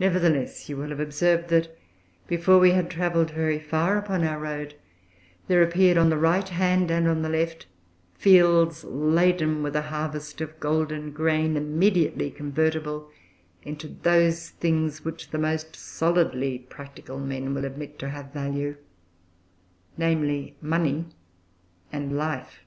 [0.00, 1.78] Nevertheless, you will have observed that
[2.28, 4.74] before we had travelled very far upon our road,
[5.48, 7.66] there appeared, on the right hand and on the left,
[8.14, 13.10] fields laden with a harvest of golden grain, immediately convertible
[13.62, 18.78] into those things which the most solidly practical men will admit to have value
[19.98, 21.04] viz., money
[21.92, 22.60] and life.